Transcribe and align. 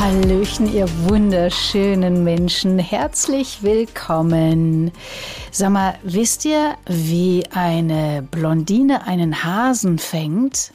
Hallöchen, 0.00 0.72
ihr 0.72 0.88
wunderschönen 1.08 2.22
Menschen. 2.22 2.78
Herzlich 2.78 3.64
willkommen. 3.64 4.92
Sag 5.50 5.70
mal, 5.70 5.98
wisst 6.04 6.44
ihr, 6.44 6.76
wie 6.86 7.44
eine 7.52 8.22
Blondine 8.22 9.08
einen 9.08 9.42
Hasen 9.42 9.98
fängt? 9.98 10.72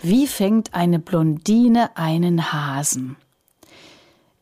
Wie 0.00 0.26
fängt 0.26 0.72
eine 0.72 0.98
Blondine 0.98 1.94
einen 1.94 2.54
Hasen? 2.54 3.16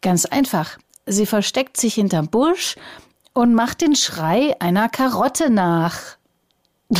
Ganz 0.02 0.24
einfach. 0.24 0.78
Sie 1.06 1.26
versteckt 1.26 1.78
sich 1.78 1.94
hinterm 1.94 2.28
Busch 2.28 2.76
und 3.32 3.54
macht 3.54 3.80
den 3.80 3.96
Schrei 3.96 4.54
einer 4.60 4.88
Karotte 4.88 5.50
nach. 5.50 5.98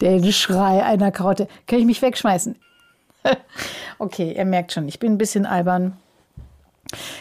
den 0.00 0.32
Schrei 0.32 0.84
einer 0.84 1.10
Karotte. 1.10 1.48
Kann 1.66 1.78
ich 1.78 1.86
mich 1.86 2.02
wegschmeißen? 2.02 2.56
okay, 3.98 4.34
ihr 4.36 4.44
merkt 4.44 4.72
schon, 4.72 4.88
ich 4.88 4.98
bin 4.98 5.12
ein 5.12 5.18
bisschen 5.18 5.46
albern. 5.46 5.96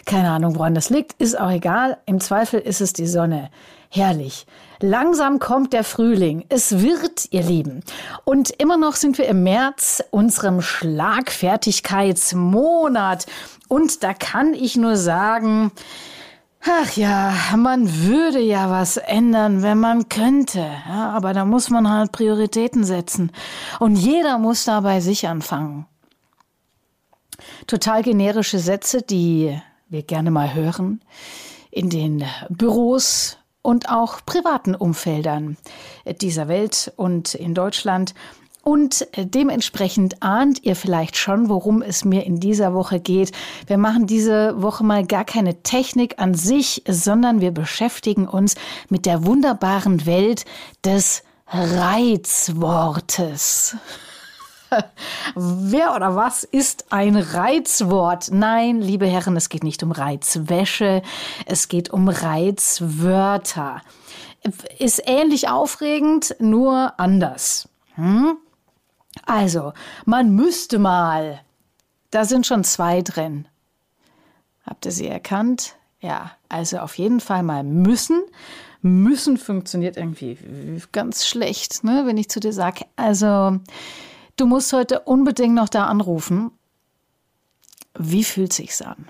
Keine 0.06 0.30
Ahnung, 0.30 0.56
woran 0.56 0.76
das 0.76 0.90
liegt, 0.90 1.14
ist 1.14 1.40
auch 1.40 1.50
egal. 1.50 1.98
Im 2.06 2.20
Zweifel 2.20 2.60
ist 2.60 2.82
es 2.82 2.92
die 2.94 3.08
Sonne. 3.08 3.50
Herrlich. 3.90 4.46
Langsam 4.80 5.40
kommt 5.40 5.74
der 5.74 5.84
Frühling. 5.84 6.46
Es 6.50 6.82
wird, 6.82 7.26
ihr 7.32 7.42
Lieben. 7.44 7.82
Und 8.26 8.52
immer 8.52 8.78
noch 8.78 8.94
sind 8.96 9.18
wir 9.18 9.28
im 9.28 9.42
März, 9.44 10.04
unserem 10.12 10.62
Schlagfertigkeitsmonat. 10.62 13.26
Und 13.68 14.04
da 14.04 14.14
kann 14.14 14.54
ich 14.54 14.76
nur 14.76 14.98
sagen, 14.98 15.72
Ach 16.68 16.92
ja, 16.98 17.32
man 17.56 18.06
würde 18.06 18.40
ja 18.40 18.72
was 18.72 18.98
ändern, 18.98 19.62
wenn 19.62 19.80
man 19.80 20.10
könnte. 20.10 20.66
Ja, 20.88 21.12
aber 21.12 21.32
da 21.34 21.46
muss 21.46 21.70
man 21.70 21.88
halt 21.88 22.12
Prioritäten 22.12 22.84
setzen. 22.84 23.32
Und 23.80 23.96
jeder 23.96 24.40
muss 24.40 24.66
da 24.66 24.82
bei 24.82 25.00
sich 25.00 25.28
anfangen. 25.28 25.86
Total 27.68 28.02
generische 28.02 28.58
Sätze, 28.58 29.04
die 29.04 29.56
wir 29.90 30.02
gerne 30.02 30.32
mal 30.32 30.56
hören 30.56 31.02
in 31.70 31.92
den 31.92 32.24
Büros 32.50 33.38
und 33.62 33.90
auch 33.90 34.26
privaten 34.26 34.74
Umfeldern 34.74 35.58
dieser 36.20 36.48
Welt 36.48 36.92
und 36.96 37.36
in 37.36 37.54
Deutschland. 37.54 38.16
Und 38.68 39.08
äh, 39.16 39.28
dementsprechend 39.28 40.24
ahnt 40.24 40.64
ihr 40.64 40.76
vielleicht 40.76 41.18
schon, 41.18 41.50
worum 41.50 41.84
es 41.84 42.04
mir 42.04 42.26
in 42.26 42.40
dieser 42.40 42.74
Woche 42.74 43.00
geht. 43.00 43.32
Wir 43.68 43.78
machen 43.78 44.08
diese 44.08 44.60
Woche 44.60 44.84
mal 44.84 45.06
gar 45.06 45.24
keine 45.24 45.62
Technik 45.62 46.16
an 46.18 46.34
sich, 46.34 46.82
sondern 46.88 47.42
wir 47.42 47.52
beschäftigen 47.52 48.28
uns 48.28 48.56
mit 48.90 49.06
der 49.06 49.24
wunderbaren 49.24 50.08
Welt 50.08 50.46
des 50.84 51.22
Reizwortes. 51.48 52.58
Wer 55.36 55.96
oder 55.96 56.16
was 56.16 56.44
ist 56.44 56.92
ein 56.92 57.18
Reizwort? 57.18 58.32
Nein, 58.32 58.82
liebe 58.82 59.06
Herren, 59.06 59.38
es 59.38 59.50
geht 59.50 59.64
nicht 59.64 59.84
um 59.84 59.92
Reizwäsche, 59.92 61.04
es 61.46 61.68
geht 61.68 61.92
um 61.92 62.10
Reizwörter. 62.10 63.84
Ist 64.80 65.04
ähnlich 65.06 65.50
aufregend, 65.50 66.36
nur 66.40 66.94
anders. 66.98 67.70
Hm? 67.94 68.40
Also, 69.26 69.74
man 70.06 70.32
müsste 70.36 70.80
mal. 70.80 71.42
Da 72.12 72.26
sind 72.26 72.46
schon 72.46 72.64
zwei 72.64 73.02
drin. 73.02 73.48
Habt 74.66 74.86
ihr 74.86 74.92
sie 74.92 75.08
erkannt? 75.08 75.76
Ja, 76.02 76.32
also 76.50 76.80
auf 76.80 76.98
jeden 76.98 77.20
Fall 77.20 77.44
mal 77.44 77.64
müssen. 77.64 78.22
Müssen 78.82 79.38
funktioniert 79.38 79.98
irgendwie 79.98 80.38
ganz 80.92 81.26
schlecht, 81.26 81.84
ne? 81.84 82.04
wenn 82.06 82.18
ich 82.18 82.30
zu 82.30 82.40
dir 82.40 82.54
sage, 82.54 82.86
also 82.96 83.60
du 84.38 84.46
musst 84.46 84.72
heute 84.74 85.00
unbedingt 85.02 85.56
noch 85.56 85.70
da 85.70 85.86
anrufen. 85.86 86.52
Wie 87.98 88.24
fühlt 88.24 88.54
sich's 88.54 88.84
an? 88.84 89.10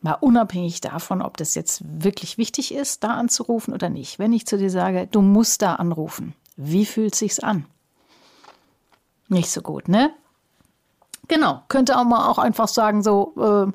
Mal 0.00 0.14
unabhängig 0.14 0.80
davon, 0.80 1.22
ob 1.22 1.36
das 1.36 1.54
jetzt 1.54 1.82
wirklich 1.84 2.38
wichtig 2.38 2.74
ist, 2.74 3.04
da 3.04 3.14
anzurufen 3.14 3.72
oder 3.72 3.88
nicht. 3.88 4.18
Wenn 4.18 4.32
ich 4.32 4.46
zu 4.46 4.56
dir 4.56 4.70
sage, 4.70 5.06
du 5.08 5.20
musst 5.20 5.62
da 5.62 5.76
anrufen, 5.76 6.34
wie 6.56 6.86
fühlt 6.86 7.14
sich's 7.14 7.38
an? 7.38 7.66
Nicht 9.28 9.50
so 9.50 9.62
gut, 9.62 9.88
ne? 9.88 10.10
Genau, 11.28 11.62
könnte 11.68 11.98
auch 11.98 12.04
mal 12.04 12.28
auch 12.28 12.38
einfach 12.38 12.68
sagen, 12.68 13.02
so, 13.02 13.34
äh, 13.36 13.72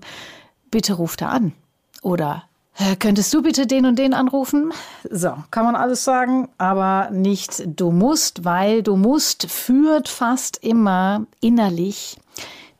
bitte 0.71 0.93
ruf 0.93 1.15
da 1.15 1.29
an. 1.29 1.53
Oder 2.01 2.43
äh, 2.77 2.95
könntest 2.95 3.31
du 3.33 3.43
bitte 3.43 3.67
den 3.67 3.85
und 3.85 3.99
den 3.99 4.13
anrufen? 4.13 4.73
So, 5.09 5.35
kann 5.51 5.65
man 5.65 5.75
alles 5.75 6.03
sagen, 6.03 6.49
aber 6.57 7.11
nicht 7.11 7.63
du 7.65 7.91
musst, 7.91 8.43
weil 8.43 8.81
du 8.81 8.95
musst 8.95 9.51
führt 9.51 10.09
fast 10.09 10.57
immer 10.63 11.25
innerlich 11.39 12.17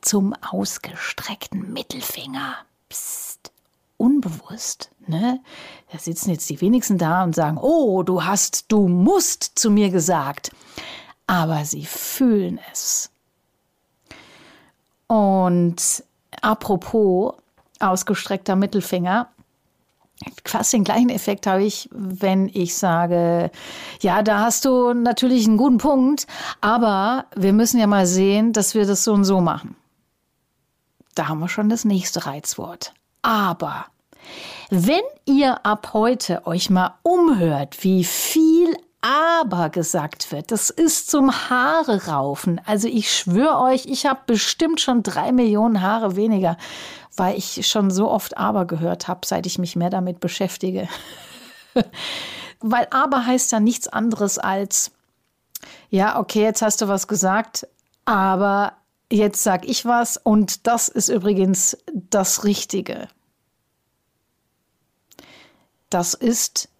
zum 0.00 0.34
ausgestreckten 0.50 1.72
Mittelfinger. 1.72 2.56
Psst, 2.88 3.52
unbewusst, 3.96 4.90
ne? 5.06 5.40
Da 5.92 5.98
sitzen 5.98 6.30
jetzt 6.30 6.50
die 6.50 6.60
wenigsten 6.60 6.98
da 6.98 7.22
und 7.22 7.36
sagen, 7.36 7.58
oh, 7.60 8.02
du 8.02 8.24
hast, 8.24 8.72
du 8.72 8.88
musst 8.88 9.52
zu 9.54 9.70
mir 9.70 9.90
gesagt 9.90 10.50
aber 11.26 11.64
sie 11.64 11.84
fühlen 11.84 12.60
es. 12.72 13.10
Und 15.06 16.04
apropos 16.40 17.34
ausgestreckter 17.80 18.56
Mittelfinger, 18.56 19.28
fast 20.44 20.72
den 20.72 20.84
gleichen 20.84 21.10
Effekt 21.10 21.46
habe 21.46 21.64
ich, 21.64 21.88
wenn 21.92 22.48
ich 22.48 22.76
sage, 22.76 23.50
ja, 24.00 24.22
da 24.22 24.40
hast 24.40 24.64
du 24.64 24.94
natürlich 24.94 25.46
einen 25.46 25.56
guten 25.56 25.78
Punkt, 25.78 26.26
aber 26.60 27.26
wir 27.34 27.52
müssen 27.52 27.80
ja 27.80 27.86
mal 27.86 28.06
sehen, 28.06 28.52
dass 28.52 28.74
wir 28.74 28.86
das 28.86 29.04
so 29.04 29.12
und 29.12 29.24
so 29.24 29.40
machen. 29.40 29.76
Da 31.14 31.28
haben 31.28 31.40
wir 31.40 31.48
schon 31.48 31.68
das 31.68 31.84
nächste 31.84 32.26
Reizwort. 32.26 32.92
Aber 33.22 33.86
wenn 34.70 35.02
ihr 35.26 35.64
ab 35.64 35.90
heute 35.92 36.46
euch 36.46 36.70
mal 36.70 36.94
umhört, 37.02 37.82
wie 37.84 38.04
viel 38.04 38.74
aber 39.04 39.68
gesagt 39.68 40.32
wird. 40.32 40.50
Das 40.50 40.70
ist 40.70 41.10
zum 41.10 41.30
Haare 41.50 42.06
raufen. 42.06 42.58
Also 42.64 42.88
ich 42.88 43.14
schwöre 43.14 43.60
euch, 43.60 43.84
ich 43.84 44.06
habe 44.06 44.20
bestimmt 44.26 44.80
schon 44.80 45.02
drei 45.02 45.30
Millionen 45.30 45.82
Haare 45.82 46.16
weniger, 46.16 46.56
weil 47.14 47.36
ich 47.36 47.68
schon 47.68 47.90
so 47.90 48.10
oft 48.10 48.38
aber 48.38 48.64
gehört 48.64 49.06
habe, 49.06 49.26
seit 49.26 49.44
ich 49.44 49.58
mich 49.58 49.76
mehr 49.76 49.90
damit 49.90 50.20
beschäftige. 50.20 50.88
weil 52.60 52.88
aber 52.92 53.26
heißt 53.26 53.52
ja 53.52 53.60
nichts 53.60 53.88
anderes 53.88 54.38
als, 54.38 54.90
ja, 55.90 56.18
okay, 56.18 56.42
jetzt 56.42 56.62
hast 56.62 56.80
du 56.80 56.88
was 56.88 57.06
gesagt, 57.06 57.68
aber 58.06 58.72
jetzt 59.12 59.42
sag 59.42 59.68
ich 59.68 59.84
was 59.84 60.16
und 60.16 60.66
das 60.66 60.88
ist 60.88 61.10
übrigens 61.10 61.76
das 61.92 62.44
Richtige. 62.44 63.08
Das 65.90 66.14
ist 66.14 66.70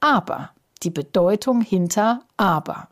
aber 0.00 0.52
die 0.82 0.90
Bedeutung 0.90 1.60
hinter 1.60 2.20
aber. 2.36 2.88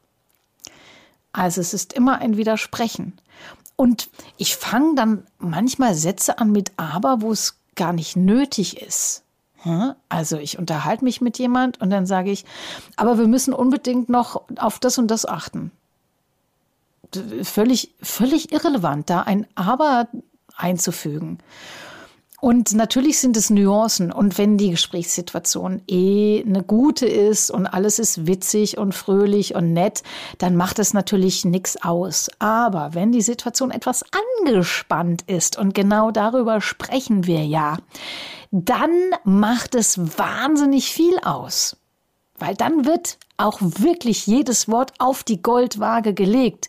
Also 1.32 1.60
es 1.60 1.75
ist 1.75 1.93
immer 1.93 2.19
ein 2.19 2.37
Widersprechen. 2.37 3.21
Und 3.76 4.10
ich 4.37 4.56
fange 4.56 4.94
dann 4.97 5.26
manchmal 5.38 5.94
Sätze 5.94 6.38
an 6.38 6.50
mit 6.50 6.72
aber, 6.76 7.22
wo 7.22 7.31
es 7.31 7.59
gar 7.76 7.93
nicht 7.93 8.16
nötig 8.16 8.82
ist. 8.82 9.23
Also 10.08 10.38
ich 10.38 10.58
unterhalte 10.58 11.05
mich 11.05 11.20
mit 11.20 11.38
jemand 11.38 11.81
und 11.81 11.90
dann 11.90 12.06
sage 12.06 12.31
ich, 12.31 12.44
aber 12.96 13.19
wir 13.19 13.26
müssen 13.26 13.52
unbedingt 13.52 14.08
noch 14.08 14.43
auf 14.58 14.79
das 14.79 14.99
und 14.99 15.08
das 15.08 15.26
achten. 15.26 15.70
Völlig, 17.43 17.94
völlig 18.00 18.52
irrelevant, 18.52 19.11
da 19.11 19.23
ein 19.23 19.46
aber 19.55 20.08
einzufügen. 20.56 21.38
Und 22.40 22.73
natürlich 22.75 23.19
sind 23.19 23.37
es 23.37 23.50
Nuancen. 23.50 24.12
Und 24.12 24.38
wenn 24.38 24.58
die 24.58 24.70
Gesprächssituation 24.70 25.82
eh 25.88 26.44
eine 26.46 26.62
gute 26.62 27.06
ist 27.06 27.50
und 27.50 27.67
alles 27.67 27.99
ist 27.99 28.29
witzig 28.29 28.79
und 28.79 28.94
fröhlich 28.94 29.56
und 29.56 29.73
nett, 29.73 30.05
dann 30.38 30.55
macht 30.55 30.79
es 30.79 30.94
natürlich 30.94 31.44
nichts 31.44 31.82
aus. 31.82 32.31
Aber 32.38 32.94
wenn 32.94 33.11
die 33.11 33.23
Situation 33.23 33.73
etwas 33.73 34.05
angespannt 34.44 35.23
ist, 35.26 35.58
und 35.58 35.75
genau 35.75 36.12
darüber 36.12 36.61
sprechen 36.61 37.26
wir 37.26 37.44
ja, 37.44 37.79
dann 38.52 38.93
macht 39.25 39.75
es 39.75 39.99
wahnsinnig 40.19 40.93
viel 40.93 41.19
aus. 41.25 41.76
Weil 42.38 42.55
dann 42.55 42.87
wird 42.87 43.19
auch 43.37 43.58
wirklich 43.61 44.29
jedes 44.29 44.69
Wort 44.69 44.93
auf 44.99 45.25
die 45.25 45.43
Goldwaage 45.43 46.14
gelegt. 46.14 46.69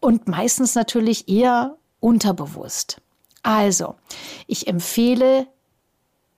Und 0.00 0.28
meistens 0.28 0.74
natürlich 0.74 1.26
eher 1.28 1.76
unterbewusst. 2.00 3.00
Also, 3.42 3.96
ich 4.46 4.66
empfehle 4.66 5.46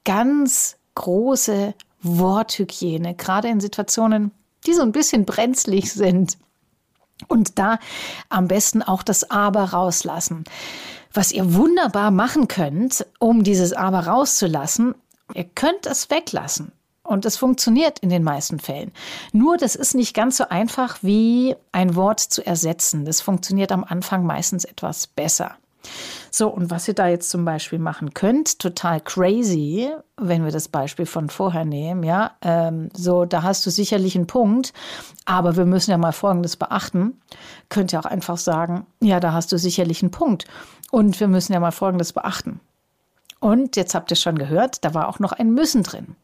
ganz 0.05 0.77
große 0.95 1.75
Worthygiene, 2.03 3.15
gerade 3.15 3.49
in 3.49 3.61
Situationen, 3.61 4.33
die 4.67 4.75
so 4.75 4.83
ein 4.83 4.93
bisschen 4.93 5.25
brenzlig 5.25 5.93
sind. 5.93 6.39
Und 7.29 7.59
da 7.59 7.79
am 8.29 8.49
besten 8.49 8.83
auch 8.83 9.03
das 9.03 9.31
Aber 9.31 9.65
rauslassen. 9.73 10.45
Was 11.13 11.31
ihr 11.31 11.55
wunderbar 11.55 12.11
machen 12.11 12.49
könnt, 12.49 13.07
um 13.19 13.45
dieses 13.45 13.73
Aber 13.73 14.07
rauszulassen, 14.07 14.95
ihr 15.35 15.45
könnt 15.45 15.87
es 15.87 16.11
weglassen. 16.11 16.73
Und 17.05 17.25
es 17.27 17.37
funktioniert 17.37 17.99
in 17.99 18.09
den 18.09 18.23
meisten 18.23 18.61
Fällen. 18.61 18.93
Nur 19.33 19.57
das 19.57 19.75
ist 19.75 19.95
nicht 19.95 20.15
ganz 20.15 20.37
so 20.37 20.49
einfach 20.49 20.99
wie 21.03 21.57
ein 21.73 21.97
Wort 21.97 22.21
zu 22.21 22.47
ersetzen. 22.47 23.05
Das 23.05 23.21
funktioniert 23.21 23.73
am 23.73 23.85
Anfang 23.85 24.25
meistens 24.25 24.65
etwas 24.65 25.09
besser. 25.09 25.57
So, 26.31 26.49
und 26.49 26.71
was 26.71 26.89
ihr 26.89 26.95
da 26.95 27.09
jetzt 27.09 27.31
zum 27.31 27.45
Beispiel 27.45 27.79
machen 27.79 28.15
könnt, 28.15 28.59
total 28.59 29.01
crazy, 29.01 29.91
wenn 30.17 30.45
wir 30.45 30.53
das 30.53 30.69
Beispiel 30.69 31.07
von 31.07 31.29
vorher 31.29 31.65
nehmen, 31.65 32.03
ja, 32.05 32.33
ähm, 32.41 32.89
so, 32.95 33.25
da 33.25 33.43
hast 33.43 33.67
du 33.67 33.71
sicherlich 33.71 34.17
einen 34.17 34.27
Punkt, 34.27 34.73
aber 35.25 35.57
wir 35.57 35.67
müssen 35.67 35.91
ja 35.91 35.99
mal 35.99 36.13
Folgendes 36.13 36.57
beachten. 36.57 37.21
Könnt 37.69 37.93
ihr 37.93 38.01
auch 38.01 38.07
einfach 38.07 38.39
sagen, 38.39 38.87
ja, 39.01 39.21
da 39.21 39.33
hast 39.33 39.53
du 39.53 39.59
sicherlich 39.59 40.03
einen 40.03 40.11
Punkt. 40.11 40.47
Und 40.91 41.21
wir 41.21 41.29
müssen 41.29 41.53
ja 41.53 41.61
mal 41.61 41.71
Folgendes 41.71 42.13
beachten. 42.13 42.61
Und 43.41 43.77
jetzt 43.77 43.95
habt 43.95 44.11
ihr 44.11 44.17
schon 44.17 44.39
gehört, 44.39 44.85
da 44.85 44.95
war 44.95 45.09
auch 45.09 45.19
noch 45.19 45.33
ein 45.33 45.53
Müssen 45.53 45.83
drin. 45.83 46.17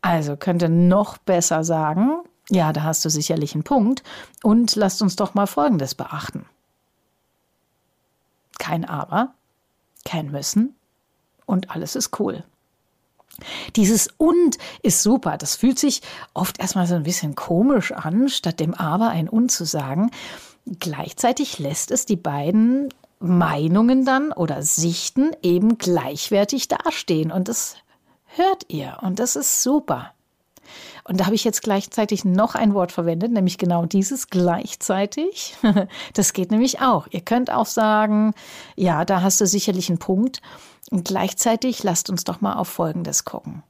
Also 0.00 0.36
könnt 0.36 0.62
ihr 0.62 0.68
noch 0.68 1.18
besser 1.18 1.64
sagen, 1.64 2.22
ja, 2.50 2.72
da 2.72 2.82
hast 2.82 3.04
du 3.04 3.10
sicherlich 3.10 3.54
einen 3.54 3.64
Punkt. 3.64 4.02
Und 4.42 4.76
lasst 4.76 5.02
uns 5.02 5.16
doch 5.16 5.34
mal 5.34 5.46
Folgendes 5.46 5.94
beachten 5.94 6.46
kein 8.62 8.84
Aber, 8.84 9.34
kein 10.04 10.30
Müssen 10.30 10.76
und 11.46 11.72
alles 11.72 11.96
ist 11.96 12.20
cool. 12.20 12.44
Dieses 13.74 14.08
und 14.18 14.56
ist 14.82 15.02
super. 15.02 15.36
Das 15.36 15.56
fühlt 15.56 15.80
sich 15.80 16.00
oft 16.32 16.60
erstmal 16.60 16.86
so 16.86 16.94
ein 16.94 17.02
bisschen 17.02 17.34
komisch 17.34 17.90
an, 17.90 18.28
statt 18.28 18.60
dem 18.60 18.72
aber 18.74 19.08
ein 19.08 19.28
und 19.28 19.50
zu 19.50 19.64
sagen. 19.64 20.12
Gleichzeitig 20.78 21.58
lässt 21.58 21.90
es 21.90 22.06
die 22.06 22.16
beiden 22.16 22.88
Meinungen 23.18 24.04
dann 24.04 24.30
oder 24.30 24.62
Sichten 24.62 25.32
eben 25.42 25.76
gleichwertig 25.76 26.68
dastehen 26.68 27.32
und 27.32 27.48
das 27.48 27.74
hört 28.26 28.66
ihr 28.68 28.98
und 29.00 29.18
das 29.18 29.34
ist 29.34 29.64
super. 29.64 30.12
Und 31.04 31.18
da 31.18 31.26
habe 31.26 31.34
ich 31.34 31.44
jetzt 31.44 31.62
gleichzeitig 31.62 32.24
noch 32.24 32.54
ein 32.54 32.74
Wort 32.74 32.92
verwendet, 32.92 33.32
nämlich 33.32 33.58
genau 33.58 33.86
dieses 33.86 34.28
gleichzeitig. 34.28 35.56
Das 36.14 36.32
geht 36.32 36.50
nämlich 36.50 36.80
auch. 36.80 37.06
Ihr 37.10 37.22
könnt 37.22 37.50
auch 37.50 37.66
sagen, 37.66 38.34
ja, 38.76 39.04
da 39.04 39.22
hast 39.22 39.40
du 39.40 39.46
sicherlich 39.46 39.88
einen 39.88 39.98
Punkt. 39.98 40.40
Und 40.90 41.06
gleichzeitig 41.06 41.82
lasst 41.82 42.10
uns 42.10 42.24
doch 42.24 42.40
mal 42.40 42.54
auf 42.54 42.68
Folgendes 42.68 43.24
gucken. 43.24 43.62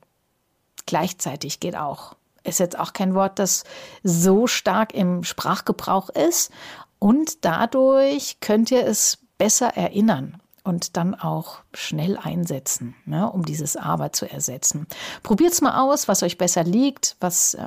Gleichzeitig 0.86 1.60
geht 1.60 1.76
auch. 1.76 2.16
Ist 2.42 2.58
jetzt 2.58 2.78
auch 2.78 2.92
kein 2.92 3.14
Wort, 3.14 3.38
das 3.38 3.64
so 4.02 4.46
stark 4.46 4.92
im 4.92 5.22
Sprachgebrauch 5.22 6.10
ist. 6.10 6.50
Und 6.98 7.44
dadurch 7.44 8.38
könnt 8.40 8.70
ihr 8.70 8.84
es 8.84 9.18
besser 9.38 9.76
erinnern 9.76 10.42
und 10.64 10.96
dann 10.96 11.14
auch 11.14 11.58
schnell 11.74 12.16
einsetzen, 12.16 12.94
ne, 13.04 13.30
um 13.30 13.44
dieses 13.44 13.76
Aber 13.76 14.12
zu 14.12 14.30
ersetzen. 14.30 14.86
Probiert 15.22 15.52
es 15.52 15.60
mal 15.60 15.80
aus, 15.80 16.08
was 16.08 16.22
euch 16.22 16.38
besser 16.38 16.64
liegt, 16.64 17.16
was 17.20 17.54
äh, 17.54 17.66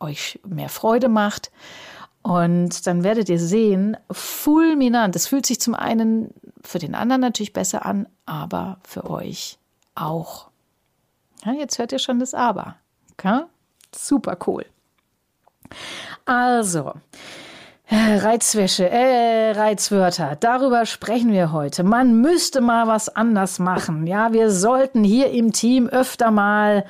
euch 0.00 0.40
mehr 0.46 0.68
Freude 0.68 1.08
macht. 1.08 1.50
Und 2.22 2.86
dann 2.86 3.04
werdet 3.04 3.28
ihr 3.28 3.38
sehen, 3.38 3.96
fulminant. 4.10 5.14
Es 5.14 5.26
fühlt 5.26 5.44
sich 5.44 5.60
zum 5.60 5.74
einen 5.74 6.32
für 6.62 6.78
den 6.78 6.94
anderen 6.94 7.20
natürlich 7.20 7.52
besser 7.52 7.84
an, 7.84 8.08
aber 8.24 8.78
für 8.82 9.08
euch 9.10 9.58
auch. 9.94 10.48
Ja, 11.44 11.52
jetzt 11.52 11.78
hört 11.78 11.92
ihr 11.92 11.98
schon 11.98 12.20
das 12.20 12.32
Aber. 12.32 12.76
Okay? 13.12 13.42
Super 13.94 14.38
cool. 14.46 14.64
Also, 16.24 16.94
Reizwäsche, 17.90 18.88
äh, 18.88 19.52
Reizwörter, 19.52 20.36
darüber 20.40 20.86
sprechen 20.86 21.32
wir 21.32 21.52
heute. 21.52 21.84
Man 21.84 22.20
müsste 22.20 22.60
mal 22.60 22.86
was 22.86 23.14
anders 23.14 23.58
machen. 23.58 24.06
Ja, 24.06 24.32
wir 24.32 24.50
sollten 24.50 25.04
hier 25.04 25.30
im 25.30 25.52
Team 25.52 25.88
öfter 25.88 26.30
mal 26.30 26.84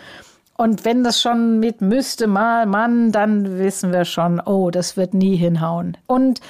und 0.57 0.85
wenn 0.85 1.03
das 1.03 1.21
schon 1.21 1.59
mit 1.59 1.81
müsste 1.81 2.29
mal 2.29 2.67
Mann, 2.67 3.11
dann 3.11 3.59
wissen 3.59 3.93
wir 3.93 4.05
schon, 4.05 4.41
oh, 4.41 4.71
das 4.71 4.97
wird 4.97 5.15
nie 5.15 5.37
hinhauen. 5.37 5.97
Und 6.07 6.41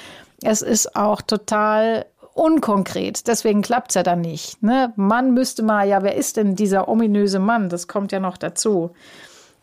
es 0.43 0.61
ist 0.61 0.95
auch 0.95 1.21
total 1.21 2.05
unkonkret, 2.33 3.27
deswegen 3.27 3.61
klappt 3.61 3.91
es 3.91 3.95
ja 3.95 4.03
dann 4.03 4.21
nicht. 4.21 4.61
Ne? 4.61 4.93
Mann 4.95 5.33
müsste 5.33 5.63
mal, 5.63 5.87
ja, 5.87 6.03
wer 6.03 6.15
ist 6.15 6.37
denn 6.37 6.55
dieser 6.55 6.87
ominöse 6.87 7.39
Mann? 7.39 7.69
Das 7.69 7.87
kommt 7.87 8.11
ja 8.11 8.19
noch 8.19 8.37
dazu. 8.37 8.91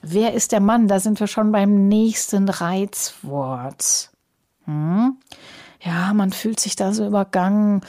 Wer 0.01 0.35
ist 0.35 0.51
der 0.51 0.61
Mann? 0.61 0.89
Da 0.89 0.99
sind 0.99 1.21
wir 1.21 1.29
schon 1.29 1.53
beim 1.53 1.87
nächsten 1.87 2.49
Reizwort. 2.49 4.12
Hm? 4.65 5.17
Ja, 5.81 6.13
man 6.15 6.33
fühlt 6.33 6.61
sich 6.61 6.77
da 6.77 6.93
so 6.93 7.07
übergangen. 7.07 7.81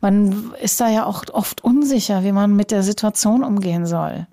Man 0.00 0.52
ist 0.60 0.80
da 0.80 0.88
ja 0.88 1.06
auch 1.06 1.24
oft 1.32 1.62
unsicher, 1.62 2.24
wie 2.24 2.32
man 2.32 2.56
mit 2.56 2.70
der 2.70 2.82
Situation 2.82 3.44
umgehen 3.44 3.86
soll. 3.86 4.26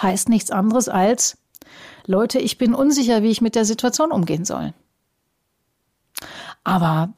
Heißt 0.00 0.28
nichts 0.28 0.50
anderes 0.50 0.88
als, 0.88 1.38
Leute, 2.06 2.38
ich 2.38 2.58
bin 2.58 2.74
unsicher, 2.74 3.22
wie 3.22 3.30
ich 3.30 3.40
mit 3.40 3.54
der 3.54 3.64
Situation 3.64 4.12
umgehen 4.12 4.44
soll. 4.44 4.72
Aber 6.64 7.12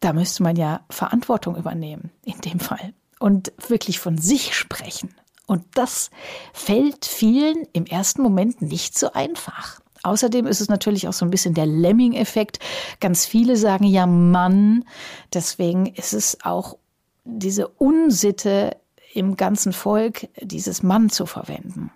da 0.00 0.12
müsste 0.12 0.42
man 0.42 0.56
ja 0.56 0.80
Verantwortung 0.90 1.56
übernehmen, 1.56 2.10
in 2.24 2.40
dem 2.40 2.60
Fall. 2.60 2.92
Und 3.20 3.52
wirklich 3.68 4.00
von 4.00 4.18
sich 4.18 4.54
sprechen. 4.54 5.14
Und 5.46 5.64
das 5.74 6.10
fällt 6.52 7.04
vielen 7.04 7.66
im 7.72 7.86
ersten 7.86 8.22
Moment 8.22 8.62
nicht 8.62 8.98
so 8.98 9.12
einfach. 9.12 9.80
Außerdem 10.04 10.46
ist 10.46 10.60
es 10.60 10.68
natürlich 10.68 11.08
auch 11.08 11.12
so 11.12 11.24
ein 11.24 11.30
bisschen 11.30 11.54
der 11.54 11.66
Lemming-Effekt. 11.66 12.58
Ganz 13.00 13.26
viele 13.26 13.56
sagen 13.56 13.84
ja 13.84 14.06
Mann. 14.06 14.84
Deswegen 15.32 15.86
ist 15.86 16.12
es 16.12 16.38
auch 16.44 16.76
diese 17.24 17.68
Unsitte 17.68 18.76
im 19.14 19.36
ganzen 19.36 19.72
Volk, 19.72 20.28
dieses 20.40 20.82
Mann 20.82 21.08
zu 21.08 21.24
verwenden. 21.26 21.90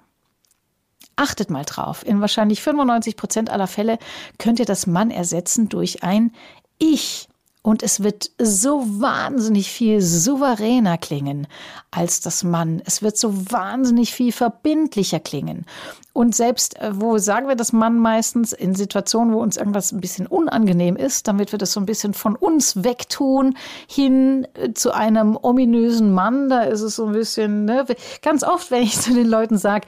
Achtet 1.16 1.50
mal 1.50 1.64
drauf. 1.64 2.06
In 2.06 2.20
wahrscheinlich 2.20 2.62
95 2.62 3.16
Prozent 3.16 3.50
aller 3.50 3.66
Fälle 3.66 3.98
könnt 4.38 4.60
ihr 4.60 4.66
das 4.66 4.86
Mann 4.86 5.10
ersetzen 5.10 5.68
durch 5.68 6.02
ein 6.02 6.32
Ich. 6.78 7.28
Und 7.68 7.82
es 7.82 8.02
wird 8.02 8.30
so 8.40 8.82
wahnsinnig 8.86 9.70
viel 9.70 10.00
souveräner 10.00 10.96
klingen 10.96 11.46
als 11.90 12.22
das 12.22 12.42
Mann. 12.42 12.80
Es 12.86 13.02
wird 13.02 13.18
so 13.18 13.52
wahnsinnig 13.52 14.14
viel 14.14 14.32
verbindlicher 14.32 15.20
klingen. 15.20 15.66
Und 16.14 16.34
selbst, 16.34 16.78
äh, 16.78 16.92
wo 16.94 17.18
sagen 17.18 17.46
wir 17.46 17.56
das 17.56 17.74
Mann 17.74 17.98
meistens, 17.98 18.54
in 18.54 18.74
Situationen, 18.74 19.34
wo 19.34 19.42
uns 19.42 19.58
irgendwas 19.58 19.92
ein 19.92 20.00
bisschen 20.00 20.26
unangenehm 20.26 20.96
ist, 20.96 21.28
damit 21.28 21.52
wir 21.52 21.58
das 21.58 21.72
so 21.72 21.80
ein 21.80 21.84
bisschen 21.84 22.14
von 22.14 22.36
uns 22.36 22.84
wegtun, 22.84 23.54
hin 23.86 24.48
äh, 24.54 24.72
zu 24.72 24.92
einem 24.92 25.36
ominösen 25.36 26.14
Mann, 26.14 26.48
da 26.48 26.62
ist 26.62 26.80
es 26.80 26.96
so 26.96 27.04
ein 27.04 27.12
bisschen, 27.12 27.66
ne? 27.66 27.84
ganz 28.22 28.44
oft, 28.44 28.70
wenn 28.70 28.82
ich 28.82 28.98
zu 28.98 29.12
den 29.12 29.28
Leuten 29.28 29.58
sage, 29.58 29.86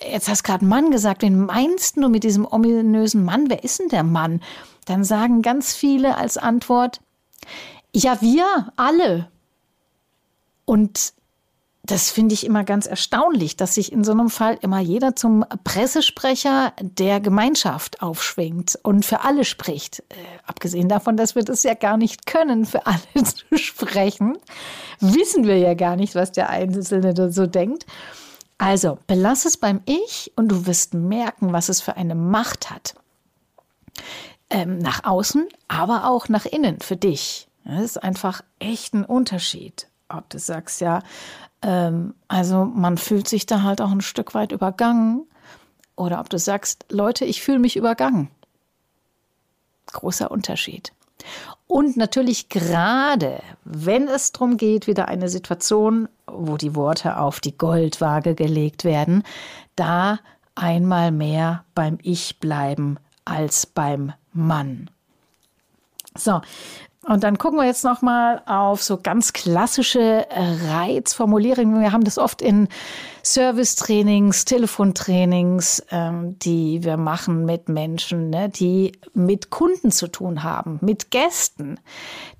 jetzt 0.00 0.28
hast 0.28 0.42
gerade 0.42 0.64
Mann 0.64 0.90
gesagt, 0.90 1.22
wen 1.22 1.46
meinst 1.46 1.96
du 1.96 2.08
mit 2.08 2.24
diesem 2.24 2.44
ominösen 2.44 3.24
Mann? 3.24 3.48
Wer 3.48 3.62
ist 3.62 3.78
denn 3.78 3.88
der 3.88 4.02
Mann? 4.02 4.40
Dann 4.88 5.04
sagen 5.04 5.42
ganz 5.42 5.74
viele 5.74 6.16
als 6.16 6.38
Antwort, 6.38 7.00
ja, 7.94 8.20
wir 8.20 8.72
alle. 8.76 9.28
Und 10.64 11.12
das 11.82 12.10
finde 12.10 12.34
ich 12.34 12.44
immer 12.44 12.64
ganz 12.64 12.86
erstaunlich, 12.86 13.56
dass 13.56 13.74
sich 13.74 13.92
in 13.92 14.04
so 14.04 14.12
einem 14.12 14.28
Fall 14.28 14.58
immer 14.60 14.78
jeder 14.78 15.16
zum 15.16 15.44
Pressesprecher 15.64 16.72
der 16.80 17.20
Gemeinschaft 17.20 18.02
aufschwingt 18.02 18.78
und 18.82 19.06
für 19.06 19.24
alle 19.24 19.44
spricht. 19.44 20.00
Äh, 20.00 20.14
abgesehen 20.46 20.88
davon, 20.88 21.16
dass 21.16 21.34
wir 21.34 21.44
das 21.44 21.62
ja 21.62 21.74
gar 21.74 21.96
nicht 21.96 22.26
können, 22.26 22.66
für 22.66 22.86
alle 22.86 23.00
zu 23.24 23.56
sprechen, 23.56 24.36
wissen 25.00 25.46
wir 25.46 25.58
ja 25.58 25.74
gar 25.74 25.96
nicht, 25.96 26.14
was 26.14 26.32
der 26.32 26.50
Einzelne 26.50 27.14
da 27.14 27.30
so 27.30 27.46
denkt. 27.46 27.86
Also, 28.58 28.98
belass 29.06 29.44
es 29.44 29.56
beim 29.56 29.80
Ich 29.86 30.32
und 30.36 30.48
du 30.48 30.66
wirst 30.66 30.92
merken, 30.92 31.52
was 31.52 31.68
es 31.68 31.80
für 31.80 31.96
eine 31.96 32.14
Macht 32.14 32.70
hat. 32.70 32.94
Ähm, 34.50 34.78
nach 34.78 35.04
außen, 35.04 35.46
aber 35.68 36.08
auch 36.08 36.28
nach 36.28 36.46
innen 36.46 36.80
für 36.80 36.96
dich. 36.96 37.48
Das 37.64 37.82
ist 37.82 38.02
einfach 38.02 38.42
echt 38.58 38.94
ein 38.94 39.04
Unterschied. 39.04 39.88
Ob 40.08 40.30
du 40.30 40.38
sagst, 40.38 40.80
ja, 40.80 41.02
ähm, 41.60 42.14
also 42.28 42.64
man 42.64 42.96
fühlt 42.96 43.28
sich 43.28 43.44
da 43.44 43.62
halt 43.62 43.82
auch 43.82 43.90
ein 43.90 44.00
Stück 44.00 44.34
weit 44.34 44.52
übergangen. 44.52 45.26
Oder 45.96 46.20
ob 46.20 46.30
du 46.30 46.38
sagst, 46.38 46.86
Leute, 46.88 47.24
ich 47.24 47.42
fühle 47.42 47.58
mich 47.58 47.76
übergangen. 47.76 48.30
Großer 49.92 50.30
Unterschied. 50.30 50.92
Und 51.66 51.96
natürlich 51.96 52.48
gerade, 52.48 53.42
wenn 53.64 54.08
es 54.08 54.32
darum 54.32 54.56
geht, 54.56 54.86
wieder 54.86 55.08
eine 55.08 55.28
Situation, 55.28 56.08
wo 56.26 56.56
die 56.56 56.74
Worte 56.74 57.18
auf 57.18 57.40
die 57.40 57.56
Goldwaage 57.56 58.34
gelegt 58.34 58.84
werden, 58.84 59.24
da 59.76 60.20
einmal 60.54 61.10
mehr 61.10 61.64
beim 61.74 61.98
Ich 62.02 62.40
bleiben 62.40 62.98
als 63.24 63.66
beim 63.66 64.14
Mann. 64.38 64.90
So, 66.16 66.40
Und 67.06 67.22
dann 67.24 67.38
gucken 67.38 67.58
wir 67.58 67.66
jetzt 67.66 67.84
noch 67.84 68.02
mal 68.02 68.42
auf 68.46 68.82
so 68.82 68.98
ganz 68.98 69.32
klassische 69.32 70.26
Reizformulierungen. 70.30 71.80
Wir 71.80 71.92
haben 71.92 72.04
das 72.04 72.18
oft 72.18 72.42
in 72.42 72.68
Servicetrainings, 73.22 74.44
Telefontrainings, 74.44 75.82
ähm, 75.90 76.38
die 76.38 76.84
wir 76.84 76.96
machen 76.96 77.44
mit 77.44 77.68
Menschen, 77.68 78.30
ne, 78.30 78.48
die 78.48 78.92
mit 79.14 79.50
Kunden 79.50 79.90
zu 79.90 80.08
tun 80.08 80.42
haben, 80.42 80.78
mit 80.82 81.10
Gästen. 81.10 81.78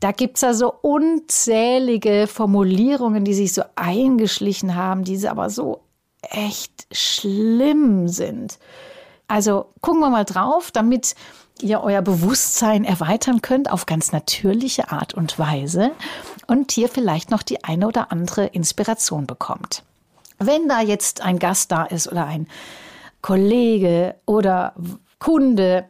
Da 0.00 0.12
gibt's 0.12 0.42
ja 0.42 0.52
so 0.54 0.72
unzählige 0.82 2.26
Formulierungen, 2.26 3.24
die 3.24 3.34
sich 3.34 3.54
so 3.54 3.62
eingeschlichen 3.76 4.74
haben, 4.74 5.04
die 5.04 5.26
aber 5.28 5.50
so 5.50 5.82
echt 6.22 6.86
schlimm 6.92 8.08
sind. 8.08 8.58
Also 9.28 9.66
gucken 9.82 10.00
wir 10.00 10.10
mal 10.10 10.24
drauf, 10.24 10.70
damit 10.70 11.14
ihr 11.60 11.82
euer 11.82 12.02
Bewusstsein 12.02 12.84
erweitern 12.84 13.42
könnt 13.42 13.70
auf 13.70 13.86
ganz 13.86 14.12
natürliche 14.12 14.90
Art 14.90 15.14
und 15.14 15.38
Weise 15.38 15.92
und 16.46 16.72
hier 16.72 16.88
vielleicht 16.88 17.30
noch 17.30 17.42
die 17.42 17.62
eine 17.64 17.86
oder 17.86 18.10
andere 18.10 18.46
Inspiration 18.46 19.26
bekommt. 19.26 19.82
Wenn 20.38 20.68
da 20.68 20.80
jetzt 20.80 21.20
ein 21.20 21.38
Gast 21.38 21.72
da 21.72 21.84
ist 21.84 22.10
oder 22.10 22.26
ein 22.26 22.48
Kollege 23.22 24.14
oder 24.24 24.74
Kunde, 25.18 25.84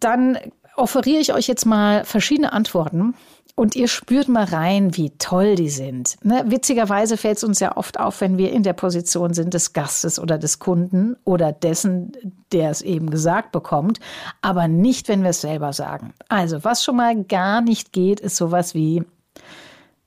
dann 0.00 0.38
offeriere 0.76 1.20
ich 1.20 1.34
euch 1.34 1.48
jetzt 1.48 1.66
mal 1.66 2.04
verschiedene 2.04 2.52
Antworten 2.52 3.14
und 3.58 3.74
ihr 3.74 3.88
spürt 3.88 4.28
mal 4.28 4.44
rein, 4.44 4.96
wie 4.96 5.10
toll 5.18 5.56
die 5.56 5.68
sind. 5.68 6.16
Ne? 6.22 6.44
Witzigerweise 6.46 7.16
fällt 7.16 7.38
es 7.38 7.44
uns 7.44 7.58
ja 7.58 7.76
oft 7.76 7.98
auf, 7.98 8.20
wenn 8.20 8.38
wir 8.38 8.52
in 8.52 8.62
der 8.62 8.72
Position 8.72 9.34
sind 9.34 9.52
des 9.52 9.72
Gastes 9.72 10.20
oder 10.20 10.38
des 10.38 10.60
Kunden 10.60 11.16
oder 11.24 11.50
dessen, 11.50 12.12
der 12.52 12.70
es 12.70 12.82
eben 12.82 13.10
gesagt 13.10 13.50
bekommt, 13.50 13.98
aber 14.42 14.68
nicht, 14.68 15.08
wenn 15.08 15.24
wir 15.24 15.30
es 15.30 15.40
selber 15.40 15.72
sagen. 15.72 16.14
Also, 16.28 16.62
was 16.62 16.84
schon 16.84 16.96
mal 16.96 17.24
gar 17.24 17.60
nicht 17.60 17.92
geht, 17.92 18.20
ist 18.20 18.36
sowas 18.36 18.74
wie, 18.74 19.02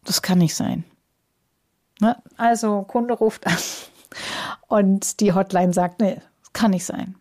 das 0.05 0.21
kann 0.21 0.37
nicht 0.37 0.55
sein. 0.55 0.85
Ne? 1.99 2.15
Also, 2.37 2.83
Kunde 2.83 3.15
ruft 3.15 3.45
an 3.47 3.57
und 4.69 5.19
die 5.19 5.33
Hotline 5.33 5.73
sagt, 5.73 5.99
nee, 5.99 6.21
das 6.39 6.53
kann 6.53 6.71
nicht 6.71 6.85
sein. 6.85 7.15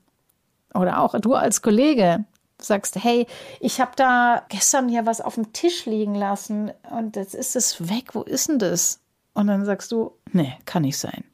Oder 0.75 1.01
auch 1.01 1.19
du 1.19 1.35
als 1.35 1.61
Kollege, 1.61 2.25
sagst, 2.65 2.97
hey, 2.97 3.27
ich 3.61 3.81
habe 3.81 3.93
da 3.97 4.45
gestern 4.49 4.89
hier 4.89 5.07
was 5.07 5.21
auf 5.21 5.35
dem 5.35 5.53
Tisch 5.53 5.87
liegen 5.87 6.15
lassen 6.15 6.73
und 6.91 7.17
jetzt 7.17 7.35
ist 7.35 7.57
es 7.57 7.89
weg, 7.89 8.15
wo 8.15 8.23
ist 8.23 8.49
denn 8.49 8.59
das? 8.59 9.01
Und 9.33 9.47
dann 9.47 9.65
sagst 9.65 9.93
du, 9.93 10.13
nee, 10.33 10.57
kann 10.65 10.83
nicht 10.83 10.99
sein. 10.99 11.25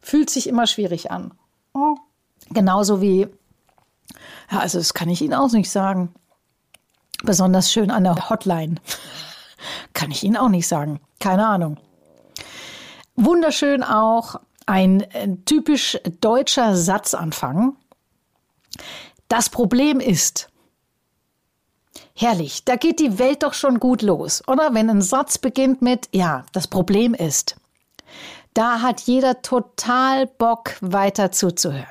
Fühlt 0.00 0.30
sich 0.30 0.48
immer 0.48 0.66
schwierig 0.66 1.10
an. 1.10 1.32
Oh. 1.74 1.96
Genauso 2.50 3.00
wie, 3.00 3.28
ja, 4.50 4.58
also 4.58 4.78
das 4.78 4.94
kann 4.94 5.08
ich 5.08 5.22
Ihnen 5.22 5.34
auch 5.34 5.50
nicht 5.52 5.70
sagen. 5.70 6.14
Besonders 7.22 7.72
schön 7.72 7.90
an 7.90 8.04
der 8.04 8.28
Hotline. 8.30 8.76
kann 9.94 10.10
ich 10.10 10.22
Ihnen 10.22 10.36
auch 10.36 10.48
nicht 10.48 10.68
sagen. 10.68 11.00
Keine 11.18 11.46
Ahnung. 11.46 11.78
Wunderschön 13.16 13.82
auch 13.82 14.36
ein 14.66 15.00
äh, 15.00 15.36
typisch 15.44 15.98
deutscher 16.20 16.76
Satzanfang. 16.76 17.76
Das 19.28 19.50
Problem 19.50 20.00
ist, 20.00 20.48
herrlich, 22.14 22.64
da 22.64 22.76
geht 22.76 23.00
die 23.00 23.18
Welt 23.18 23.42
doch 23.42 23.54
schon 23.54 23.80
gut 23.80 24.02
los, 24.02 24.42
oder? 24.46 24.72
Wenn 24.72 24.88
ein 24.88 25.02
Satz 25.02 25.38
beginnt 25.38 25.82
mit, 25.82 26.08
ja, 26.12 26.44
das 26.52 26.68
Problem 26.68 27.14
ist, 27.14 27.56
da 28.54 28.80
hat 28.80 29.00
jeder 29.02 29.42
total 29.42 30.26
Bock, 30.26 30.76
weiter 30.80 31.32
zuzuhören. 31.32 31.86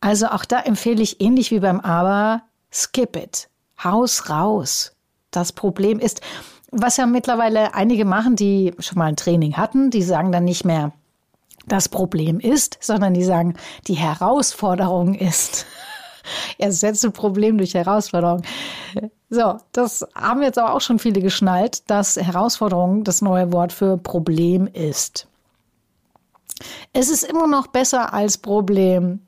Also 0.00 0.26
auch 0.28 0.44
da 0.44 0.60
empfehle 0.60 1.02
ich 1.02 1.20
ähnlich 1.20 1.50
wie 1.50 1.60
beim 1.60 1.80
Aber, 1.80 2.42
skip 2.72 3.16
it, 3.16 3.48
Haus 3.82 4.28
raus. 4.28 4.92
Das 5.30 5.52
Problem 5.52 5.98
ist, 5.98 6.20
was 6.70 6.96
ja 6.96 7.06
mittlerweile 7.06 7.74
einige 7.74 8.04
machen, 8.04 8.36
die 8.36 8.74
schon 8.80 8.98
mal 8.98 9.06
ein 9.06 9.16
Training 9.16 9.56
hatten, 9.56 9.90
die 9.90 10.02
sagen 10.02 10.32
dann 10.32 10.44
nicht 10.44 10.64
mehr, 10.64 10.92
das 11.66 11.88
Problem 11.88 12.38
ist, 12.38 12.78
sondern 12.80 13.14
die 13.14 13.24
sagen, 13.24 13.54
die 13.86 13.94
Herausforderung 13.94 15.14
ist. 15.14 15.66
ersetze 16.58 17.10
Problem 17.10 17.58
durch 17.58 17.74
Herausforderung. 17.74 18.42
So, 19.28 19.58
das 19.72 20.06
haben 20.14 20.42
jetzt 20.42 20.58
aber 20.58 20.74
auch 20.74 20.80
schon 20.80 20.98
viele 20.98 21.20
geschnallt, 21.20 21.88
dass 21.90 22.16
Herausforderung 22.16 23.04
das 23.04 23.22
neue 23.22 23.52
Wort 23.52 23.72
für 23.72 23.98
Problem 23.98 24.66
ist. 24.66 25.26
Es 26.92 27.10
ist 27.10 27.24
immer 27.24 27.46
noch 27.46 27.66
besser 27.66 28.12
als 28.14 28.38
Problem. 28.38 29.20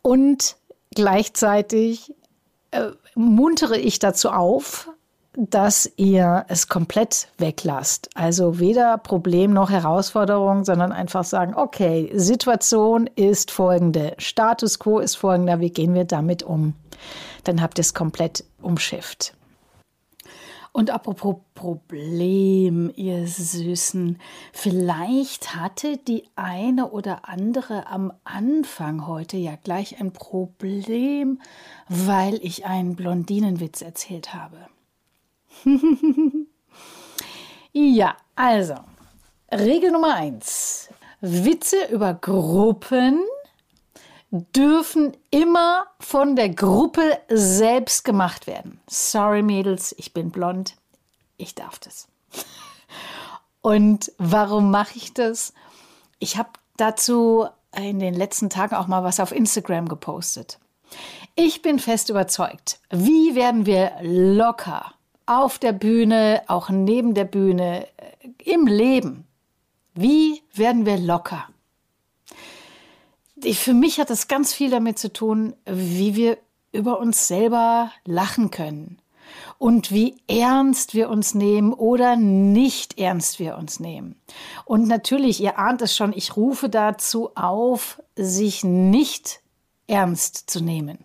Und 0.00 0.56
gleichzeitig 0.94 2.14
äh, 2.70 2.90
muntere 3.14 3.78
ich 3.78 3.98
dazu 3.98 4.30
auf, 4.30 4.88
dass 5.34 5.90
ihr 5.96 6.44
es 6.48 6.68
komplett 6.68 7.28
weglasst. 7.38 8.10
Also 8.14 8.58
weder 8.58 8.98
Problem 8.98 9.52
noch 9.52 9.70
Herausforderung, 9.70 10.64
sondern 10.64 10.92
einfach 10.92 11.24
sagen, 11.24 11.54
okay, 11.54 12.10
Situation 12.14 13.08
ist 13.14 13.50
folgende, 13.50 14.14
Status 14.18 14.78
quo 14.78 14.98
ist 14.98 15.16
folgender, 15.16 15.60
wie 15.60 15.70
gehen 15.70 15.94
wir 15.94 16.04
damit 16.04 16.42
um? 16.42 16.74
Dann 17.44 17.62
habt 17.62 17.78
ihr 17.78 17.82
es 17.82 17.94
komplett 17.94 18.44
umschifft. 18.60 19.34
Und 20.74 20.88
apropos 20.90 21.36
Problem, 21.54 22.90
ihr 22.96 23.26
Süßen, 23.26 24.18
vielleicht 24.54 25.54
hatte 25.54 25.98
die 25.98 26.24
eine 26.34 26.90
oder 26.90 27.28
andere 27.28 27.86
am 27.88 28.10
Anfang 28.24 29.06
heute 29.06 29.36
ja 29.36 29.56
gleich 29.62 30.00
ein 30.00 30.12
Problem, 30.12 31.42
weil 31.88 32.38
ich 32.42 32.64
einen 32.64 32.96
Blondinenwitz 32.96 33.82
erzählt 33.82 34.32
habe. 34.32 34.56
ja, 37.72 38.16
also, 38.34 38.74
Regel 39.50 39.90
Nummer 39.90 40.14
eins. 40.14 40.88
Witze 41.20 41.86
über 41.90 42.14
Gruppen 42.14 43.22
dürfen 44.30 45.16
immer 45.30 45.86
von 46.00 46.36
der 46.36 46.48
Gruppe 46.48 47.18
selbst 47.28 48.04
gemacht 48.04 48.46
werden. 48.46 48.80
Sorry, 48.88 49.42
Mädels, 49.42 49.94
ich 49.98 50.14
bin 50.14 50.30
blond. 50.30 50.74
Ich 51.36 51.54
darf 51.54 51.78
das. 51.78 52.08
Und 53.60 54.10
warum 54.18 54.70
mache 54.70 54.96
ich 54.96 55.12
das? 55.12 55.52
Ich 56.18 56.36
habe 56.38 56.50
dazu 56.76 57.46
in 57.76 57.98
den 57.98 58.14
letzten 58.14 58.50
Tagen 58.50 58.74
auch 58.74 58.86
mal 58.86 59.04
was 59.04 59.20
auf 59.20 59.32
Instagram 59.32 59.88
gepostet. 59.88 60.58
Ich 61.34 61.62
bin 61.62 61.78
fest 61.78 62.10
überzeugt, 62.10 62.80
wie 62.90 63.34
werden 63.34 63.66
wir 63.66 63.92
locker 64.02 64.92
auf 65.26 65.58
der 65.58 65.72
Bühne, 65.72 66.42
auch 66.46 66.68
neben 66.70 67.14
der 67.14 67.24
Bühne, 67.24 67.86
äh, 67.96 68.52
im 68.52 68.66
Leben. 68.66 69.26
Wie 69.94 70.42
werden 70.54 70.86
wir 70.86 70.98
locker? 70.98 71.48
Für 73.52 73.74
mich 73.74 73.98
hat 73.98 74.10
das 74.10 74.28
ganz 74.28 74.52
viel 74.52 74.70
damit 74.70 74.98
zu 74.98 75.12
tun, 75.12 75.54
wie 75.66 76.14
wir 76.14 76.38
über 76.72 76.98
uns 77.00 77.28
selber 77.28 77.90
lachen 78.04 78.50
können 78.50 78.98
und 79.58 79.92
wie 79.92 80.16
ernst 80.28 80.94
wir 80.94 81.08
uns 81.10 81.34
nehmen 81.34 81.72
oder 81.72 82.16
nicht 82.16 82.98
ernst 82.98 83.38
wir 83.38 83.56
uns 83.56 83.80
nehmen. 83.80 84.20
Und 84.64 84.86
natürlich, 84.86 85.40
ihr 85.40 85.58
ahnt 85.58 85.82
es 85.82 85.96
schon, 85.96 86.12
ich 86.12 86.36
rufe 86.36 86.68
dazu 86.68 87.30
auf, 87.34 88.00
sich 88.16 88.64
nicht 88.64 89.40
ernst 89.86 90.50
zu 90.50 90.62
nehmen. 90.62 91.04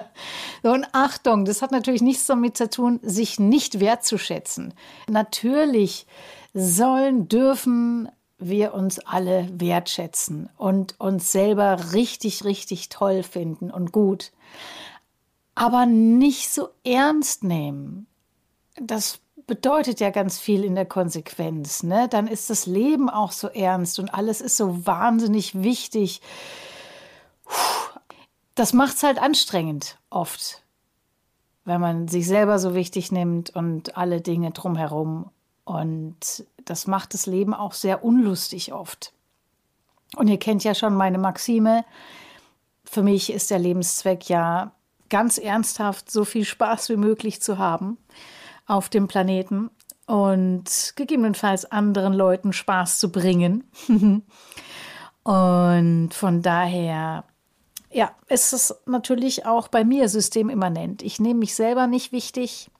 Und 0.62 0.86
Achtung, 0.92 1.44
das 1.44 1.62
hat 1.62 1.72
natürlich 1.72 2.02
nichts 2.02 2.26
damit 2.26 2.56
zu 2.56 2.70
tun, 2.70 3.00
sich 3.02 3.38
nicht 3.38 3.80
wertzuschätzen. 3.80 4.74
Natürlich 5.08 6.06
sollen, 6.54 7.28
dürfen 7.28 8.08
wir 8.38 8.74
uns 8.74 8.98
alle 8.98 9.48
wertschätzen 9.52 10.48
und 10.56 10.98
uns 10.98 11.32
selber 11.32 11.92
richtig, 11.92 12.44
richtig 12.44 12.88
toll 12.88 13.22
finden 13.22 13.70
und 13.70 13.92
gut. 13.92 14.32
Aber 15.54 15.86
nicht 15.86 16.50
so 16.50 16.68
ernst 16.84 17.44
nehmen. 17.44 18.06
Das 18.76 19.20
bedeutet 19.46 20.00
ja 20.00 20.10
ganz 20.10 20.38
viel 20.38 20.64
in 20.64 20.74
der 20.74 20.86
Konsequenz. 20.86 21.82
Ne? 21.82 22.08
Dann 22.08 22.26
ist 22.26 22.50
das 22.50 22.66
Leben 22.66 23.10
auch 23.10 23.32
so 23.32 23.48
ernst 23.48 23.98
und 23.98 24.12
alles 24.12 24.40
ist 24.40 24.56
so 24.56 24.86
wahnsinnig 24.86 25.62
wichtig. 25.62 26.20
Das 28.54 28.72
macht 28.72 28.96
es 28.96 29.02
halt 29.02 29.20
anstrengend 29.20 29.98
oft, 30.10 30.62
wenn 31.64 31.80
man 31.80 32.08
sich 32.08 32.26
selber 32.26 32.58
so 32.58 32.74
wichtig 32.74 33.12
nimmt 33.12 33.50
und 33.50 33.96
alle 33.96 34.20
Dinge 34.20 34.50
drumherum. 34.50 35.30
Und 35.64 36.44
das 36.64 36.86
macht 36.86 37.14
das 37.14 37.26
Leben 37.26 37.54
auch 37.54 37.72
sehr 37.72 38.04
unlustig 38.04 38.72
oft. 38.72 39.12
Und 40.16 40.28
ihr 40.28 40.38
kennt 40.38 40.64
ja 40.64 40.74
schon 40.74 40.94
meine 40.94 41.18
Maxime. 41.18 41.84
Für 42.84 43.02
mich 43.02 43.32
ist 43.32 43.50
der 43.50 43.58
Lebenszweck 43.58 44.28
ja 44.28 44.72
ganz 45.08 45.38
ernsthaft 45.38 46.10
so 46.10 46.24
viel 46.24 46.44
Spaß 46.44 46.88
wie 46.90 46.96
möglich 46.96 47.40
zu 47.40 47.58
haben 47.58 47.98
auf 48.66 48.88
dem 48.88 49.08
Planeten 49.08 49.70
und 50.06 50.92
gegebenenfalls 50.96 51.64
anderen 51.64 52.12
Leuten 52.12 52.52
Spaß 52.52 52.98
zu 52.98 53.10
bringen. 53.10 53.64
und 55.22 56.10
von 56.12 56.42
daher 56.42 57.24
ja, 57.92 58.12
ist 58.28 58.52
es 58.52 58.74
natürlich 58.86 59.46
auch 59.46 59.68
bei 59.68 59.84
mir 59.84 60.08
systemimmanent. 60.08 61.02
Ich 61.02 61.20
nehme 61.20 61.40
mich 61.40 61.54
selber 61.54 61.86
nicht 61.86 62.12
wichtig. 62.12 62.70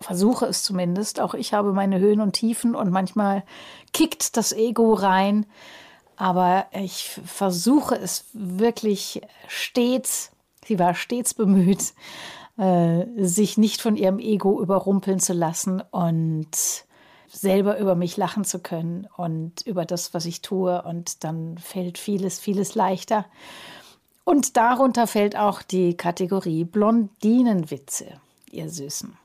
versuche 0.00 0.46
es 0.46 0.64
zumindest. 0.64 1.20
Auch 1.20 1.34
ich 1.34 1.54
habe 1.54 1.72
meine 1.72 2.00
Höhen 2.00 2.20
und 2.20 2.32
Tiefen 2.32 2.74
und 2.74 2.90
manchmal 2.90 3.44
kickt 3.92 4.36
das 4.36 4.52
Ego 4.52 4.94
rein. 4.94 5.46
Aber 6.16 6.66
ich 6.72 7.20
versuche 7.24 7.96
es 7.96 8.26
wirklich 8.32 9.22
stets, 9.48 10.32
sie 10.64 10.78
war 10.78 10.94
stets 10.94 11.34
bemüht, 11.34 11.94
äh, 12.58 13.04
sich 13.16 13.58
nicht 13.58 13.80
von 13.80 13.96
ihrem 13.96 14.18
Ego 14.18 14.60
überrumpeln 14.60 15.20
zu 15.20 15.32
lassen 15.32 15.82
und 15.90 16.50
selber 17.28 17.78
über 17.78 17.94
mich 17.94 18.16
lachen 18.16 18.44
zu 18.44 18.58
können 18.58 19.08
und 19.16 19.62
über 19.62 19.84
das, 19.84 20.14
was 20.14 20.26
ich 20.26 20.42
tue. 20.42 20.82
Und 20.82 21.24
dann 21.24 21.58
fällt 21.58 21.98
vieles, 21.98 22.38
vieles 22.38 22.74
leichter. 22.74 23.24
Und 24.24 24.56
darunter 24.56 25.06
fällt 25.06 25.36
auch 25.36 25.62
die 25.62 25.96
Kategorie 25.96 26.64
Blondinenwitze, 26.64 28.20
ihr 28.50 28.68
Süßen. 28.68 29.16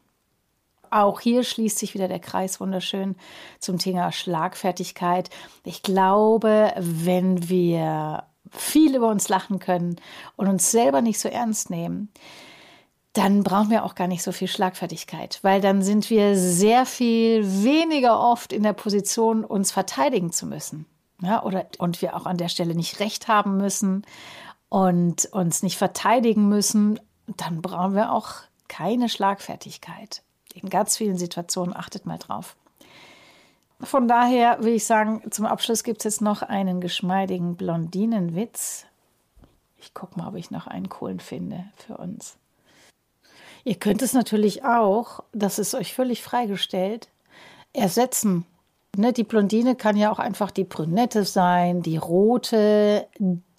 Auch 0.90 1.20
hier 1.20 1.44
schließt 1.44 1.78
sich 1.78 1.94
wieder 1.94 2.08
der 2.08 2.20
Kreis 2.20 2.60
wunderschön 2.60 3.16
zum 3.60 3.78
Thema 3.78 4.12
Schlagfertigkeit. 4.12 5.30
Ich 5.64 5.84
glaube, 5.84 6.74
wenn 6.78 7.50
wir 7.50 8.24
viel 8.52 8.96
über 8.96 9.10
uns 9.10 9.28
lachen 9.28 9.60
können 9.60 9.98
und 10.36 10.48
uns 10.48 10.72
selber 10.72 11.02
nicht 11.02 11.20
so 11.20 11.28
ernst 11.30 11.70
nehmen, 11.70 12.10
dann 13.14 13.44
brauchen 13.44 13.72
wir 13.72 13.84
auch 13.84 13.96
gar 13.96 14.08
nicht 14.08 14.24
so 14.24 14.32
viel 14.32 14.48
Schlagfertigkeit, 14.48 15.40
weil 15.42 15.60
dann 15.60 15.82
sind 15.82 16.10
wir 16.10 16.38
sehr 16.38 16.86
viel 16.86 17.44
weniger 17.64 18.20
oft 18.20 18.54
in 18.54 18.64
der 18.64 18.74
Position, 18.74 19.44
uns 19.44 19.72
verteidigen 19.72 20.32
zu 20.32 20.46
müssen. 20.46 20.86
Ja, 21.22 21.44
oder, 21.44 21.66
und 21.80 22.04
wir 22.04 22.16
auch 22.16 22.28
an 22.28 22.38
der 22.38 22.48
Stelle 22.48 22.76
nicht 22.76 23.00
recht 23.00 23.28
haben 23.28 23.58
müssen 23.58 24.06
und 24.70 25.26
uns 25.32 25.64
nicht 25.64 25.78
verteidigen 25.78 26.50
müssen, 26.50 27.00
dann 27.38 27.62
brauchen 27.62 27.96
wir 27.96 28.12
auch 28.12 28.34
keine 28.68 29.10
Schlagfertigkeit 29.10 30.22
in 30.54 30.70
ganz 30.70 30.98
vielen 30.98 31.18
Situationen. 31.18 31.76
Achtet 31.76 32.06
mal 32.06 32.18
drauf. 32.18 32.56
Von 33.80 34.08
daher 34.08 34.64
will 34.64 34.74
ich 34.74 34.86
sagen, 34.86 35.22
zum 35.30 35.46
Abschluss 35.46 35.84
gibt 35.84 36.00
es 36.00 36.04
jetzt 36.06 36.22
noch 36.22 36.42
einen 36.42 36.82
geschmeidigen 36.82 37.56
Blondinenwitz. 37.56 38.86
Ich 39.78 39.94
gucke 39.94 40.18
mal, 40.18 40.30
ob 40.30 40.36
ich 40.36 40.50
noch 40.50 40.66
einen 40.66 40.90
coolen 40.90 41.20
finde 41.20 41.66
für 41.76 41.98
uns. 41.98 42.38
Ihr 43.64 43.76
könnt 43.76 44.02
es 44.02 44.14
natürlich 44.14 44.64
auch, 44.64 45.24
das 45.34 45.60
ist 45.60 45.76
euch 45.76 45.94
völlig 45.94 46.24
freigestellt, 46.24 47.10
ersetzen. 47.74 48.46
Ne, 48.98 49.14
die 49.14 49.24
Blondine 49.24 49.76
kann 49.76 49.96
ja 49.96 50.12
auch 50.12 50.20
einfach 50.20 50.52
die 50.52 50.64
Brünette 50.64 51.24
sein, 51.24 51.82
die 51.82 51.98
rote, 51.98 53.08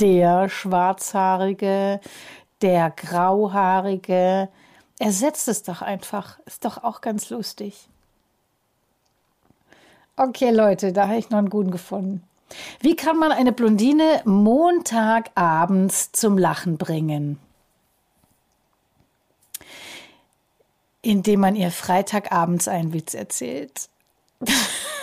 der 0.00 0.48
schwarzhaarige, 0.48 2.00
der 2.60 2.90
grauhaarige, 2.90 4.48
Ersetzt 4.98 5.46
es 5.48 5.62
doch 5.62 5.80
einfach. 5.80 6.38
Ist 6.44 6.64
doch 6.64 6.82
auch 6.82 7.00
ganz 7.00 7.30
lustig. 7.30 7.88
Okay, 10.16 10.50
Leute, 10.50 10.92
da 10.92 11.06
habe 11.06 11.18
ich 11.18 11.30
noch 11.30 11.38
einen 11.38 11.50
guten 11.50 11.70
gefunden. 11.70 12.24
Wie 12.80 12.96
kann 12.96 13.18
man 13.18 13.30
eine 13.30 13.52
Blondine 13.52 14.22
Montagabends 14.24 16.10
zum 16.12 16.36
Lachen 16.36 16.78
bringen? 16.78 17.38
Indem 21.02 21.40
man 21.40 21.54
ihr 21.54 21.70
Freitagabends 21.70 22.66
einen 22.66 22.92
Witz 22.92 23.14
erzählt. 23.14 23.88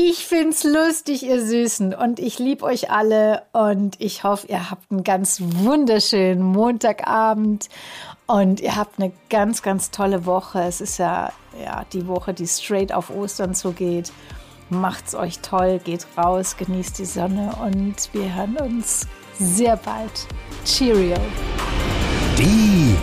Ich 0.00 0.26
find's 0.26 0.62
lustig, 0.62 1.24
ihr 1.24 1.44
Süßen. 1.44 1.92
Und 1.92 2.20
ich 2.20 2.38
liebe 2.38 2.64
euch 2.64 2.88
alle. 2.88 3.42
Und 3.52 4.00
ich 4.00 4.22
hoffe, 4.22 4.46
ihr 4.46 4.70
habt 4.70 4.92
einen 4.92 5.02
ganz 5.02 5.40
wunderschönen 5.42 6.40
Montagabend. 6.40 7.68
Und 8.26 8.60
ihr 8.60 8.76
habt 8.76 9.00
eine 9.00 9.10
ganz, 9.28 9.60
ganz 9.60 9.90
tolle 9.90 10.24
Woche. 10.24 10.62
Es 10.62 10.80
ist 10.80 10.98
ja, 10.98 11.32
ja 11.64 11.84
die 11.92 12.06
Woche, 12.06 12.32
die 12.32 12.46
straight 12.46 12.92
auf 12.92 13.10
Ostern 13.10 13.56
zugeht. 13.56 14.12
Macht's 14.70 15.14
euch 15.14 15.40
toll, 15.40 15.80
geht 15.82 16.06
raus, 16.16 16.56
genießt 16.58 16.98
die 16.98 17.06
Sonne 17.06 17.54
und 17.64 18.12
wir 18.12 18.34
hören 18.34 18.56
uns 18.58 19.08
sehr 19.38 19.76
bald. 19.76 20.26
Cheerio. 20.64 21.16
Die 22.36 22.96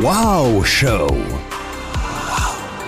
Wow 0.00 0.64
Show. 0.64 1.08